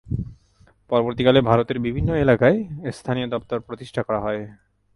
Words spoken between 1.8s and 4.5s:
বিভিন্ন এলাকায় এর স্থানীয় দফতর প্রতিষ্ঠা করা হয়।